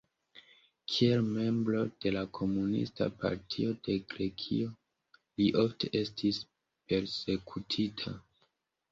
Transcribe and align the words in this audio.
Kiel 0.91 1.19
membro 1.25 1.81
de 2.05 2.11
la 2.15 2.21
Komunista 2.37 3.07
Partio 3.23 3.75
de 3.87 3.97
Grekio 4.13 4.71
li 5.41 5.49
ofte 5.65 5.91
estis 6.01 6.41
persekutita. 6.93 8.15